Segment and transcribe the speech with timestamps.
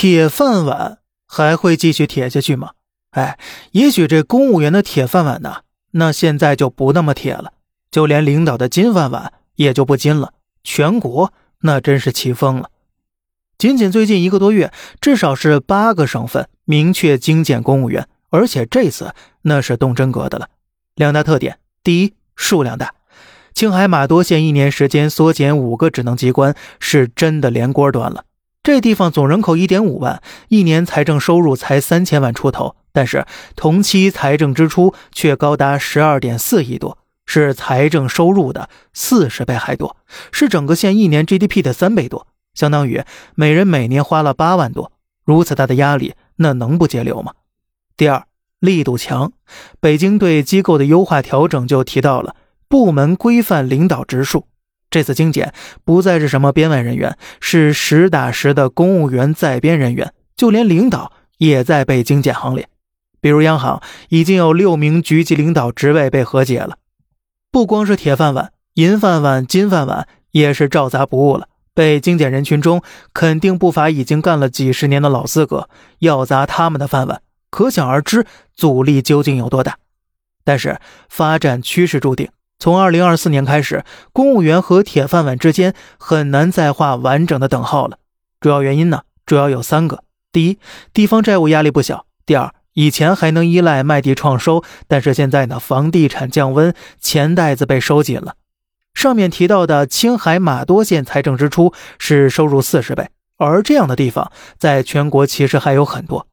[0.00, 0.96] 铁饭碗
[1.26, 2.70] 还会继续铁下去吗？
[3.10, 3.38] 哎，
[3.72, 5.56] 也许这公务员的铁饭碗呢，
[5.90, 7.52] 那现在就不那么铁了，
[7.90, 10.32] 就连领导的金饭碗也就不金了。
[10.64, 12.70] 全国那真是气疯了。
[13.58, 14.72] 仅仅最近一个多月，
[15.02, 19.12] 至少是八个省份明确精简公务员，而且这次
[19.42, 20.48] 那是动真格的了。
[20.94, 22.94] 两大特点：第一，数量大，
[23.52, 28.24] 青海玛多县一年时间缩减五个职能机关，是真的连锅端了。
[28.62, 33.24] 这地方总人口一点五万，一年财政收入才三千万出头，但是
[33.56, 39.96] 同期财政支出却高达十二点四亿多，是财政收入的四十倍还多，
[40.30, 43.02] 是整个县一年 GDP 的三倍多，相当于
[43.34, 44.92] 每人每年花了八万多。
[45.24, 47.32] 如此大的压力，那能不节流吗？
[47.96, 48.24] 第二，
[48.58, 49.32] 力度强，
[49.80, 52.36] 北京对机构的优化调整就提到了
[52.68, 54.48] 部门规范领导直属。
[54.90, 55.54] 这次精简
[55.84, 62.68] 不再是什么编外人员，是实打实的公务员在编人员，就连领导也在被精简行列。
[63.20, 66.76] 比如央行已经有六名局级领导职位被和解了，
[67.52, 71.46] 不光是铁饭碗、银饭碗、金饭碗也是照砸不误了。
[71.72, 72.82] 被精简人群中
[73.14, 75.68] 肯定不乏已经干了几十年的老资格，
[76.00, 79.78] 要砸他们的饭碗，可想而知阻力究竟有多大。
[80.44, 82.28] 但是发展趋势注定。
[82.60, 87.98] 从二零二四年开始，公务员和铁饭碗之间很难再画完整的等号了。
[88.38, 90.58] 主要原因呢，主要有三个：第一，
[90.92, 98.34] 地方债务压力不小；第二，以前还能依赖卖地创收，但是现在呢，房地产降温，钱袋子被收紧了。
[98.92, 106.26] 上面提到的青海玛多县财政支出是收入四十倍，而这样的地方在全国其实还有很多，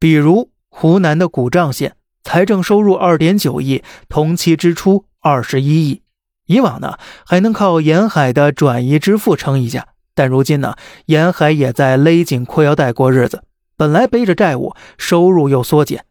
[0.00, 5.04] 比如湖南的古丈县，财政收入二点九亿，同期支出。
[5.22, 6.00] 二十一亿，
[6.46, 13.44] 以往呢还能靠沿海的转移支付撑一下，但如今呢沿海也在勒紧裤腰带过日子，
[13.76, 16.06] 本来背着债务，收入又缩减，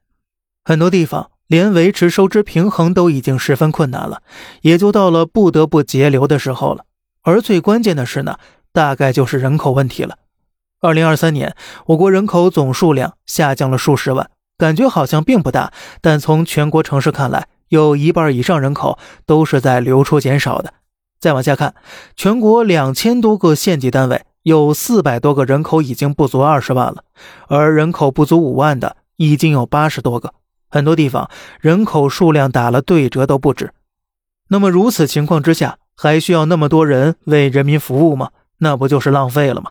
[0.63, 4.21] 很多地方连维持收支平衡都已经十分困难了，
[4.61, 6.85] 也就到了不得不节流的时候了。
[7.23, 8.37] 而最关键的是呢，
[8.71, 10.19] 大概就是人口问题了。
[10.81, 11.55] 二零二三年，
[11.87, 17.47] 我国人口总数量下降了数十万，感觉好像并不大，但从全国城市看来。
[17.69, 18.97] 有一半以上人口
[19.27, 20.73] 都是在流出减少的。
[21.19, 21.75] 再往下看，
[22.15, 27.03] 全国两千多个县级单位，有四百多个人口已经不足二十万了，
[27.47, 30.33] 而人口不足五万的已经有八十多个。
[30.67, 33.71] 很多地方人口数量打了对折都不止。
[34.47, 38.31] 那么如此情况之下，还需要那么多人为人民服务吗？
[38.57, 39.69] 那不就是浪费了吗？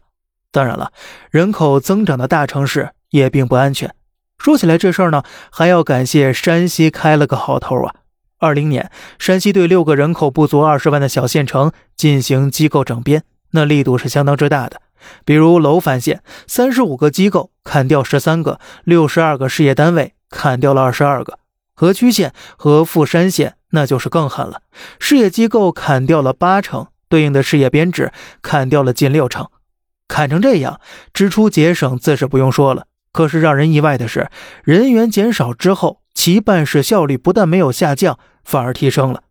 [0.53, 0.93] 当然了，
[1.33, 3.93] 人口增长的大城市也并不安全。
[4.39, 7.95] 说起来这事儿呢，还要感谢山西开了个好头啊！
[8.39, 14.81] 二零年，山西对六个人口不足二十万的小县城进行机构整编，那力度是相当之大的。
[15.25, 21.39] 比如楼烦县，三十五个机构砍掉十三个，六十二个事业单位砍掉了二十二个。
[21.75, 24.63] 河曲县和富山县那就是更狠了，
[25.01, 29.49] 事业机构砍掉了八成，对应的事业编制砍掉了近六成。
[30.07, 30.81] 砍成这样，
[31.13, 32.87] 支出节省自是不用说了。
[33.13, 34.31] 可是让人意外的是，
[34.65, 39.23] 人员减少之后，其办事效率不但没有下降，反而提升了。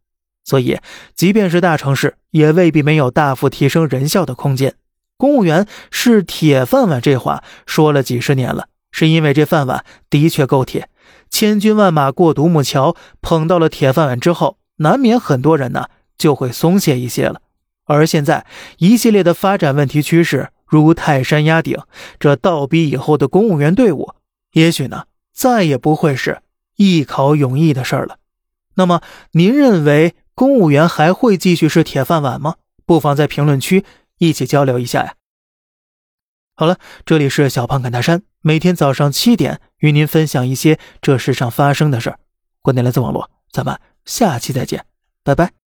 [0.44, 0.80] 所以，
[1.14, 4.76] 即便是大城市，也未必没有大幅提升人效的空间。
[5.18, 10.90] 公务员是铁饭碗，这话说了几十年了，是因为这饭碗的确够铁。
[11.30, 17.42] 千军万马过独木桥，捧到了铁饭碗之后，难免很多人呢就会松懈一些了。
[17.86, 18.46] 而现在
[18.78, 20.50] 一系列的发展问题趋势。
[20.68, 21.80] 如泰山压顶，
[22.20, 24.14] 这倒逼以后的公务员队伍，
[24.52, 26.42] 也许呢，再也不会是
[26.76, 28.20] 一考永逸的事儿了。
[28.76, 29.02] 那么，
[29.32, 32.56] 您认为公务员还会继续是铁饭碗吗？
[32.86, 33.84] 不妨在评论区
[34.18, 35.16] 一起交流一下呀。
[36.54, 42.20] 好了，这里是小胖侃大山，每天早上七点与您分享一些这世上发生的事儿。
[42.62, 44.86] 观点来自网络，咱们下期再见，
[45.24, 45.67] 拜拜。